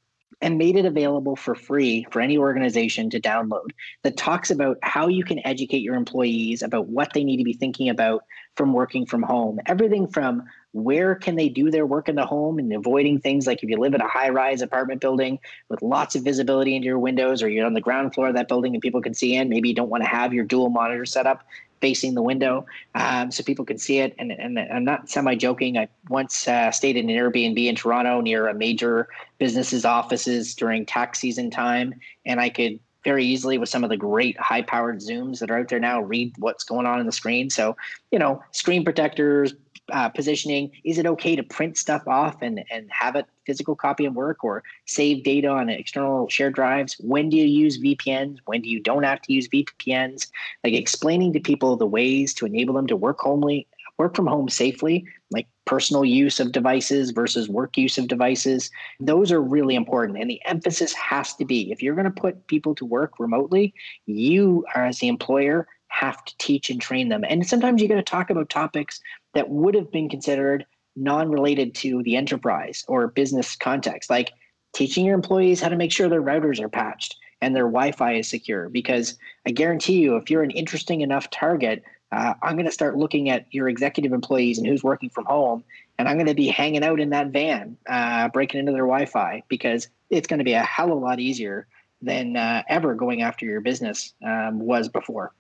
[0.42, 3.70] and made it available for free for any organization to download
[4.02, 7.52] that talks about how you can educate your employees about what they need to be
[7.52, 8.24] thinking about
[8.56, 9.58] from working from home.
[9.66, 13.62] Everything from where can they do their work in the home and avoiding things like
[13.62, 16.98] if you live in a high rise apartment building with lots of visibility into your
[16.98, 19.48] windows or you're on the ground floor of that building and people can see in
[19.48, 21.44] maybe you don't want to have your dual monitor set up
[21.80, 25.76] facing the window um, so people can see it and, and i'm not semi joking
[25.76, 29.08] i once uh, stayed in an airbnb in toronto near a major
[29.38, 31.94] business's offices during tax season time
[32.26, 35.58] and i could very easily with some of the great high powered zooms that are
[35.58, 37.76] out there now read what's going on in the screen so
[38.10, 39.54] you know screen protectors
[39.92, 40.70] uh, positioning.
[40.84, 44.44] Is it okay to print stuff off and, and have it physical copy and work
[44.44, 46.94] or save data on external shared drives?
[47.00, 48.38] When do you use VPNs?
[48.46, 50.28] When do you don't have to use VPNs?
[50.64, 53.66] Like explaining to people the ways to enable them to work homely,
[54.00, 58.70] work from home safely, like personal use of devices versus work use of devices.
[58.98, 60.18] Those are really important.
[60.18, 63.74] And the emphasis has to be if you're going to put people to work remotely,
[64.06, 67.24] you as the employer have to teach and train them.
[67.28, 69.02] And sometimes you got to talk about topics
[69.34, 70.64] that would have been considered
[70.96, 74.32] non-related to the enterprise or business context, like
[74.72, 78.30] teaching your employees how to make sure their routers are patched and their Wi-Fi is
[78.30, 78.70] secure.
[78.70, 82.96] Because I guarantee you, if you're an interesting enough target, uh, I'm going to start
[82.96, 85.64] looking at your executive employees and who's working from home,
[85.98, 89.42] and I'm going to be hanging out in that van, uh, breaking into their Wi-Fi
[89.48, 91.66] because it's going to be a hell of a lot easier
[92.02, 95.32] than uh, ever going after your business um, was before.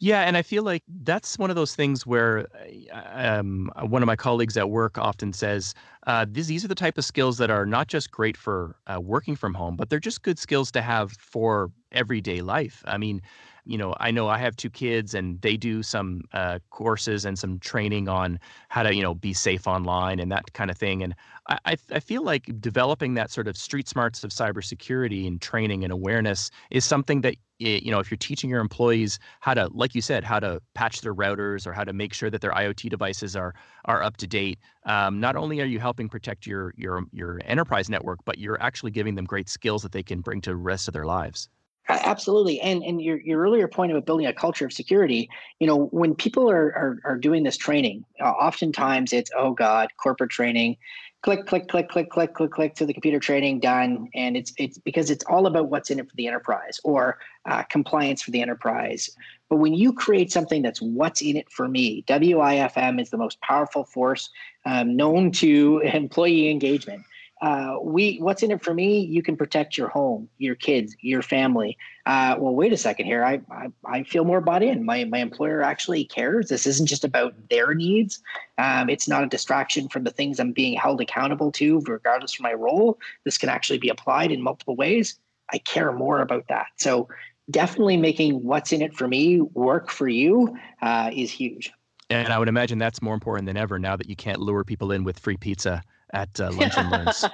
[0.00, 2.46] Yeah, and I feel like that's one of those things where
[2.92, 5.74] um, one of my colleagues at work often says,
[6.06, 9.00] uh, these, these are the type of skills that are not just great for uh,
[9.00, 12.82] working from home, but they're just good skills to have for everyday life.
[12.86, 13.22] I mean,
[13.64, 17.38] you know, I know I have two kids and they do some uh, courses and
[17.38, 21.02] some training on how to, you know, be safe online and that kind of thing.
[21.02, 21.14] And
[21.48, 25.92] I, I feel like developing that sort of street smarts of cybersecurity and training and
[25.92, 30.02] awareness is something that, you know, if you're teaching your employees how to, like you
[30.02, 33.36] said, how to patch their routers or how to make sure that their IoT devices
[33.36, 33.54] are
[33.86, 37.88] are up to date, um, not only are you helping protect your your your enterprise
[37.88, 40.88] network, but you're actually giving them great skills that they can bring to the rest
[40.88, 41.48] of their lives.
[41.88, 45.28] Absolutely, and and your your earlier point about building a culture of security,
[45.60, 49.90] you know, when people are are, are doing this training, uh, oftentimes it's oh god,
[49.98, 50.78] corporate training,
[51.20, 54.78] click click click click click click click to the computer training done, and it's it's
[54.78, 58.40] because it's all about what's in it for the enterprise or uh, compliance for the
[58.40, 59.10] enterprise.
[59.50, 63.38] But when you create something that's what's in it for me, WIIFM is the most
[63.42, 64.30] powerful force
[64.64, 67.04] um, known to employee engagement
[67.42, 69.00] uh, we what's in it for me?
[69.00, 71.76] You can protect your home your kids your family.
[72.06, 73.24] Uh, well wait a second here.
[73.24, 74.84] I, I, I feel more bought in.
[74.84, 76.48] My my employer actually cares.
[76.48, 78.22] This isn't just about their needs.
[78.58, 82.40] Um, it's not a distraction from the things i'm being held accountable to regardless of
[82.40, 82.98] my role.
[83.24, 85.18] This can actually be applied in multiple ways.
[85.52, 86.66] I care more about that.
[86.76, 87.08] So
[87.50, 91.72] definitely making what's in it for me work for you uh, is huge.
[92.10, 94.92] And i would imagine that's more important than ever now that you can't lure people
[94.92, 97.24] in with free pizza at uh, Lunch and Learns.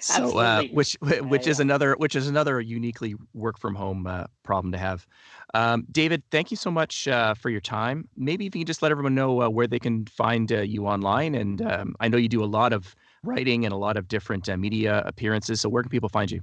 [0.00, 4.72] so, uh, which which is another which is another uniquely work from home uh, problem
[4.72, 5.06] to have.
[5.54, 8.08] Um, David, thank you so much uh, for your time.
[8.16, 10.86] Maybe if you can just let everyone know uh, where they can find uh, you
[10.86, 14.08] online, and um, I know you do a lot of writing and a lot of
[14.08, 15.60] different media appearances.
[15.60, 16.42] So, where can people find you?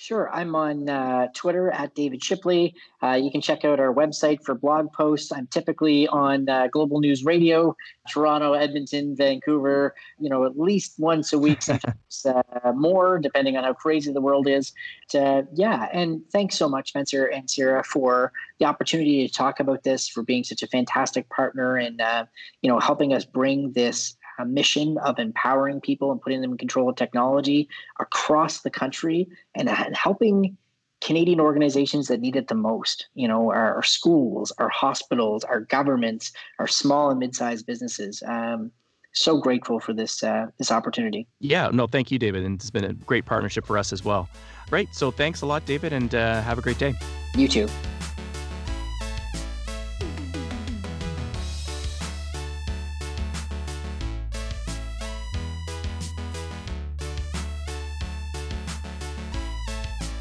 [0.00, 0.30] Sure.
[0.32, 2.74] I'm on uh, Twitter at David Shipley.
[3.02, 5.32] Uh, you can check out our website for blog posts.
[5.32, 7.76] I'm typically on uh, Global News Radio,
[8.08, 13.64] Toronto, Edmonton, Vancouver, you know, at least once a week, sometimes uh, more, depending on
[13.64, 14.72] how crazy the world is.
[15.12, 15.88] yeah.
[15.92, 20.22] And thanks so much, Spencer and Sarah, for the opportunity to talk about this, for
[20.22, 22.24] being such a fantastic partner and, uh,
[22.62, 26.58] you know, helping us bring this a mission of empowering people and putting them in
[26.58, 27.68] control of technology
[28.00, 30.56] across the country and, and helping
[31.00, 35.60] Canadian organizations that need it the most, you know, our, our, schools, our hospitals, our
[35.60, 38.22] governments, our small and mid-sized businesses.
[38.26, 38.72] Um,
[39.12, 41.26] so grateful for this uh, this opportunity.
[41.40, 44.28] Yeah, no, thank you, David, and it's been a great partnership for us as well.
[44.68, 46.94] Great, so thanks a lot, David, and uh, have a great day.
[47.34, 47.68] You too.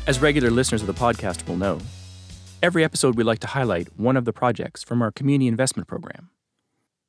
[0.08, 1.80] As regular listeners of the podcast will know,
[2.64, 6.30] every episode we like to highlight one of the projects from our community investment program.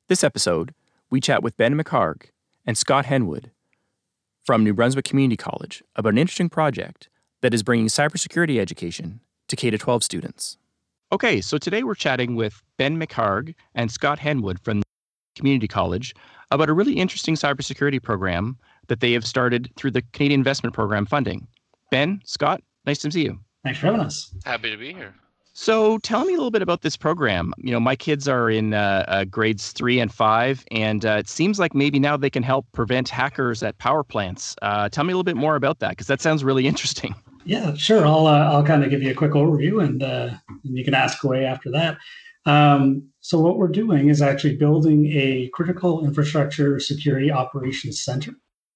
[0.09, 0.73] This episode,
[1.09, 2.23] we chat with Ben McHargue
[2.65, 3.51] and Scott Henwood
[4.43, 7.07] from New Brunswick Community College about an interesting project
[7.39, 10.57] that is bringing cybersecurity education to K 12 students.
[11.13, 14.83] Okay, so today we're chatting with Ben McHargue and Scott Henwood from
[15.37, 16.13] Community College
[16.51, 18.57] about a really interesting cybersecurity program
[18.87, 21.47] that they have started through the Canadian Investment Program funding.
[21.91, 23.39] Ben, Scott, Nice to see you.
[23.63, 24.33] Thanks for having us.
[24.45, 25.13] Happy to be here.
[25.53, 27.53] So, tell me a little bit about this program.
[27.59, 31.29] You know, my kids are in uh, uh, grades three and five, and uh, it
[31.29, 34.55] seems like maybe now they can help prevent hackers at power plants.
[34.63, 37.13] Uh, tell me a little bit more about that, because that sounds really interesting.
[37.45, 38.05] Yeah, sure.
[38.05, 40.31] I'll uh, I'll kind of give you a quick overview, and, uh,
[40.65, 41.97] and you can ask away after that.
[42.45, 48.33] Um, so, what we're doing is actually building a critical infrastructure security operations center,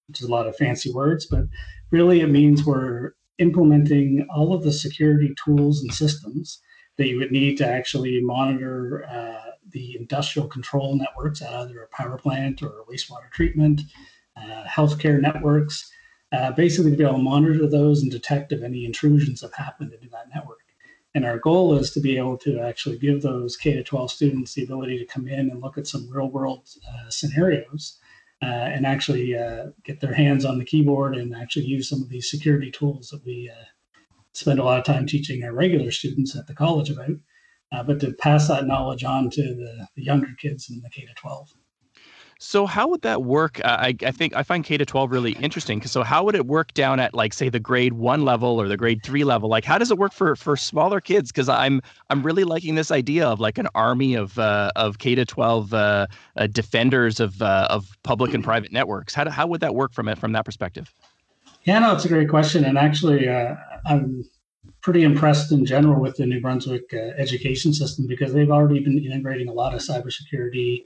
[0.07, 1.43] which is a lot of fancy words, but
[1.91, 6.59] really it means we're implementing all of the security tools and systems
[6.97, 11.87] that you would need to actually monitor uh, the industrial control networks at either a
[11.87, 13.81] power plant or a wastewater treatment,
[14.37, 15.91] uh, healthcare networks,
[16.31, 19.93] uh, basically to be able to monitor those and detect if any intrusions have happened
[19.93, 20.59] into that network.
[21.15, 24.63] And our goal is to be able to actually give those K 12 students the
[24.63, 27.99] ability to come in and look at some real world uh, scenarios
[28.45, 32.29] and actually uh, get their hands on the keyboard and actually use some of these
[32.29, 33.65] security tools that we uh,
[34.33, 37.11] spend a lot of time teaching our regular students at the college about,
[37.71, 41.05] uh, but to pass that knowledge on to the, the younger kids in the K
[41.05, 41.53] to 12.
[42.39, 43.59] So how would that work?
[43.63, 45.81] Uh, I, I think I find K to 12 really interesting.
[45.83, 48.77] So how would it work down at like say the grade one level or the
[48.77, 49.49] grade three level?
[49.49, 51.31] Like how does it work for for smaller kids?
[51.31, 55.15] Because I'm I'm really liking this idea of like an army of uh, of K
[55.15, 59.13] to 12 uh, uh, defenders of uh, of public and private networks.
[59.13, 60.93] How do, how would that work from it from that perspective?
[61.63, 63.55] Yeah, no, it's a great question, and actually, uh,
[63.85, 64.25] I'm
[64.81, 69.47] pretty impressed in general with the New Brunswick education system because they've already been integrating
[69.47, 70.83] a lot of cybersecurity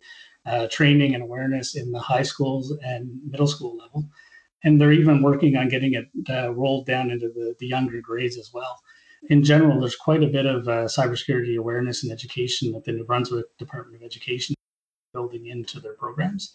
[0.47, 4.09] uh, training and awareness in the high schools and middle school level.
[4.63, 8.37] And they're even working on getting it uh, rolled down into the, the younger grades
[8.37, 8.79] as well.
[9.29, 13.03] In general, there's quite a bit of uh, cybersecurity awareness and education that the New
[13.03, 16.53] Brunswick Department of Education is building into their programs.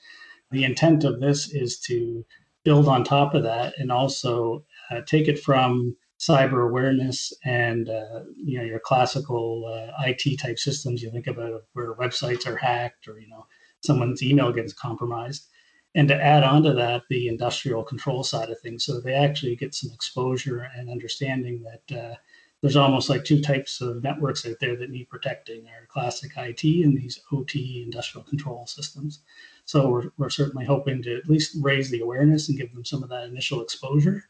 [0.51, 2.24] The intent of this is to
[2.64, 8.20] build on top of that and also uh, take it from cyber awareness and uh,
[8.36, 11.03] you know your classical uh, IT type systems.
[11.03, 13.45] You think about where websites are hacked or you know
[13.83, 15.47] someone's email gets compromised.
[15.95, 19.57] And to add on to that, the industrial control side of things, so they actually
[19.57, 22.14] get some exposure and understanding that uh,
[22.62, 26.64] there's almost like two types of networks out there that need protecting: our classic IT
[26.64, 29.20] and these OT industrial control systems.
[29.66, 33.03] So we're, we're certainly hoping to at least raise the awareness and give them some
[33.03, 34.24] of that initial exposure.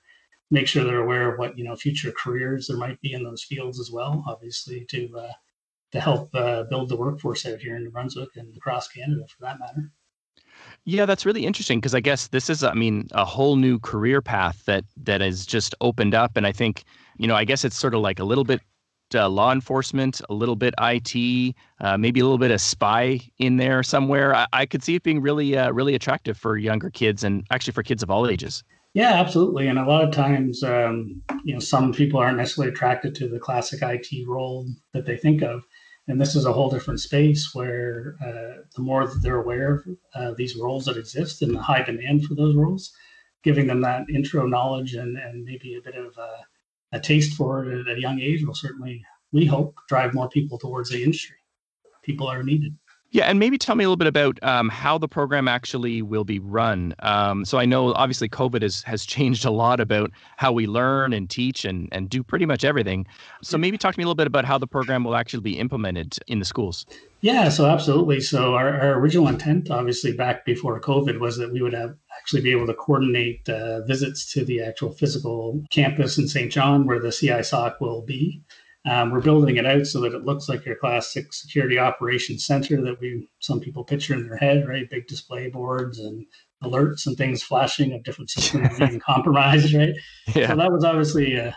[0.50, 3.44] Make sure they're aware of what you know future careers there might be in those
[3.44, 4.24] fields as well.
[4.26, 5.32] Obviously, to uh,
[5.92, 9.44] to help uh, build the workforce out here in New Brunswick and across Canada for
[9.44, 9.90] that matter.
[10.84, 14.20] Yeah, that's really interesting because I guess this is, I mean, a whole new career
[14.20, 16.84] path that that has just opened up, and I think,
[17.18, 18.60] you know, I guess it's sort of like a little bit
[19.14, 23.56] uh, law enforcement, a little bit IT, uh, maybe a little bit of spy in
[23.56, 24.34] there somewhere.
[24.34, 27.74] I, I could see it being really, uh, really attractive for younger kids and actually
[27.74, 28.64] for kids of all ages.
[28.94, 29.68] Yeah, absolutely.
[29.68, 33.38] And a lot of times, um, you know, some people aren't necessarily attracted to the
[33.38, 35.64] classic IT role that they think of.
[36.08, 39.86] And this is a whole different space where uh, the more that they're aware of
[40.14, 42.92] uh, these roles that exist and the high demand for those roles,
[43.44, 47.64] giving them that intro knowledge and, and maybe a bit of a, a taste for
[47.64, 51.36] it at a young age will certainly, we hope, drive more people towards the industry.
[52.02, 52.76] People are needed.
[53.12, 56.24] Yeah, and maybe tell me a little bit about um, how the program actually will
[56.24, 56.94] be run.
[57.00, 61.12] Um, so I know obviously COVID has has changed a lot about how we learn
[61.12, 63.06] and teach and and do pretty much everything.
[63.42, 65.58] So maybe talk to me a little bit about how the program will actually be
[65.58, 66.86] implemented in the schools.
[67.20, 68.20] Yeah, so absolutely.
[68.20, 72.40] So our, our original intent, obviously back before COVID, was that we would have actually
[72.40, 76.98] be able to coordinate uh, visits to the actual physical campus in Saint John, where
[76.98, 78.42] the CISOC will be.
[78.84, 82.82] Um, we're building it out so that it looks like your classic security operations center
[82.82, 84.90] that we some people picture in their head, right?
[84.90, 86.26] Big display boards and
[86.64, 89.94] alerts and things flashing of different systems being compromised, right?
[90.34, 90.48] Yeah.
[90.48, 91.56] So that was obviously a,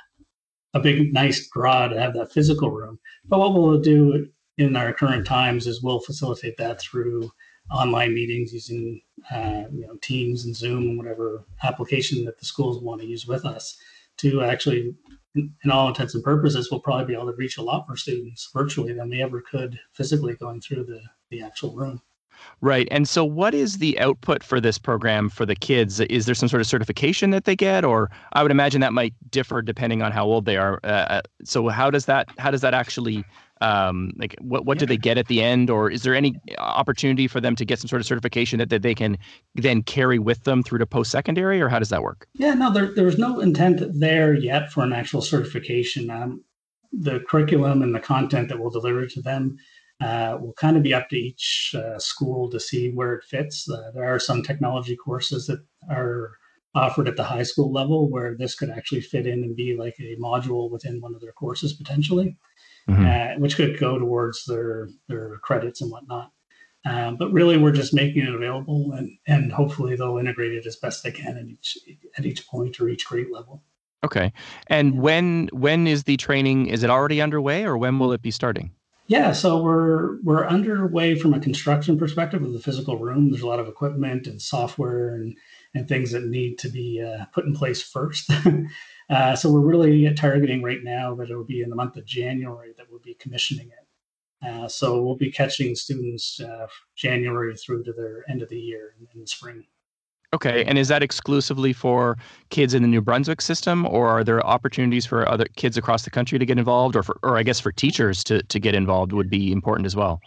[0.75, 2.99] a big, nice draw to have that physical room.
[3.25, 7.31] But what we'll do in our current times is we'll facilitate that through
[7.71, 9.01] online meetings using
[9.31, 13.25] uh, you know Teams and Zoom and whatever application that the schools want to use
[13.25, 13.77] with us
[14.17, 14.95] to actually
[15.35, 18.49] in all intents and purposes, we'll probably be able to reach a lot more students
[18.53, 22.01] virtually than we ever could physically going through the, the actual room.
[22.61, 22.87] Right.
[22.91, 25.99] And so, what is the output for this program for the kids?
[26.01, 29.13] Is there some sort of certification that they get, or I would imagine that might
[29.29, 30.79] differ depending on how old they are.
[30.83, 33.23] Uh, uh so, how does that how does that actually
[33.61, 34.79] um, like what what yeah.
[34.79, 37.79] do they get at the end, or is there any opportunity for them to get
[37.79, 39.17] some sort of certification that, that they can
[39.55, 42.27] then carry with them through to post secondary, or how does that work?
[42.33, 46.09] Yeah, no, there there was no intent there yet for an actual certification.
[46.09, 46.43] Um,
[46.91, 49.57] the curriculum and the content that we'll deliver to them
[50.01, 53.69] uh, will kind of be up to each uh, school to see where it fits.
[53.69, 56.31] Uh, there are some technology courses that are
[56.73, 59.95] offered at the high school level where this could actually fit in and be like
[59.99, 62.35] a module within one of their courses potentially
[62.89, 63.05] mm-hmm.
[63.05, 66.31] uh, which could go towards their their credits and whatnot.
[66.85, 70.75] Um, but really, we're just making it available, and and hopefully they'll integrate it as
[70.75, 71.77] best they can at each
[72.17, 73.63] at each point or each grade level.
[74.03, 74.31] Okay.
[74.67, 76.67] And when when is the training?
[76.67, 78.71] Is it already underway, or when will it be starting?
[79.07, 83.29] Yeah, so we're we're underway from a construction perspective of the physical room.
[83.29, 85.35] There's a lot of equipment and software and
[85.75, 88.31] and things that need to be uh, put in place first.
[89.07, 92.03] Uh, so we're really targeting right now that it will be in the month of
[92.05, 94.47] January that we'll be commissioning it.
[94.47, 96.65] Uh, so we'll be catching students uh,
[96.95, 99.63] January through to their end of the year in, in the spring.
[100.33, 102.17] Okay, and is that exclusively for
[102.49, 106.09] kids in the New Brunswick system, or are there opportunities for other kids across the
[106.09, 109.13] country to get involved, or for, or I guess for teachers to to get involved
[109.13, 110.19] would be important as well?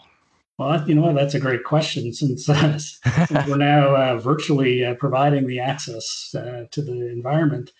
[0.58, 1.14] Well, you know what?
[1.14, 3.00] That's a great question since, uh, since
[3.46, 7.70] we're now uh, virtually uh, providing the access uh, to the environment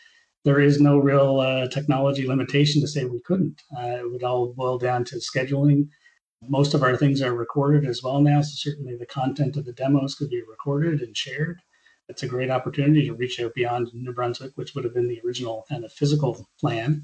[0.49, 3.63] there is no real uh, technology limitation to say we couldn't.
[3.77, 5.89] Uh, it would all boil down to scheduling
[6.49, 9.73] Most of our things are recorded as well now, so certainly the content of the
[9.73, 11.61] demos could be recorded and shared.
[12.09, 15.21] It's a great opportunity to reach out beyond New Brunswick, which would have been the
[15.23, 17.03] original kind of physical plan,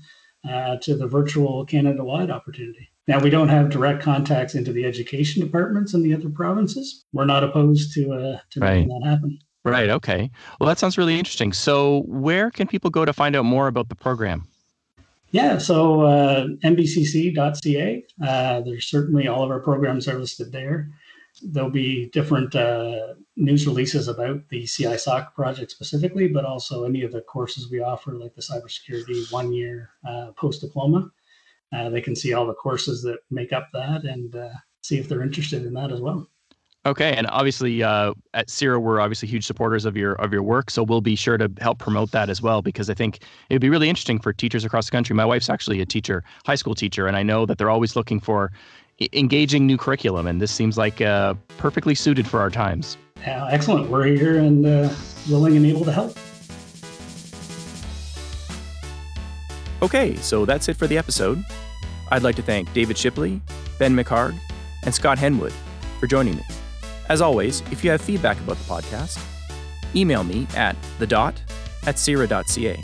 [0.48, 2.88] uh, to the virtual Canada wide opportunity.
[3.06, 7.04] Now, we don't have direct contacts into the education departments in the other provinces.
[7.12, 8.74] We're not opposed to, uh, to right.
[8.76, 9.38] making that happen.
[9.64, 9.90] Right.
[9.90, 10.30] Okay.
[10.58, 11.52] Well, that sounds really interesting.
[11.52, 14.46] So, where can people go to find out more about the program?
[15.30, 18.04] Yeah, so uh, nbcc.ca.
[18.24, 20.90] Uh, there's certainly all of our programs are listed there.
[21.42, 27.10] There'll be different uh, news releases about the CISOC project specifically, but also any of
[27.10, 31.10] the courses we offer, like the cybersecurity one year uh, post diploma.
[31.72, 34.50] Uh, they can see all the courses that make up that and uh,
[34.82, 36.28] see if they're interested in that as well.
[36.86, 40.70] Okay, and obviously uh, at CIRA, we're obviously huge supporters of your of your work,
[40.70, 43.62] so we'll be sure to help promote that as well because I think it would
[43.62, 45.16] be really interesting for teachers across the country.
[45.16, 48.20] My wife's actually a teacher, high school teacher, and I know that they're always looking
[48.20, 48.52] for
[49.14, 52.98] engaging new curriculum, and this seems like uh, perfectly suited for our times.
[53.22, 53.88] Yeah, excellent.
[53.88, 54.94] We're here and uh,
[55.30, 56.18] willing and able to help.
[59.84, 61.44] Okay, so that's it for the episode.
[62.10, 63.42] I'd like to thank David Shipley,
[63.78, 64.38] Ben McHargue,
[64.82, 65.52] and Scott Henwood
[66.00, 66.42] for joining me.
[67.10, 69.22] As always, if you have feedback about the podcast,
[69.94, 71.34] email me at the dot
[71.86, 72.82] at cira.ca.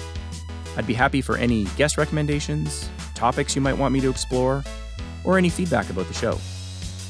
[0.76, 4.62] I'd be happy for any guest recommendations, topics you might want me to explore,
[5.24, 6.38] or any feedback about the show.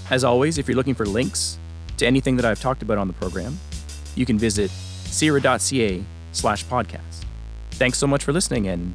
[0.09, 1.59] As always, if you're looking for links
[1.97, 3.59] to anything that I've talked about on the program,
[4.14, 7.24] you can visit cira.ca slash podcast.
[7.72, 8.95] Thanks so much for listening and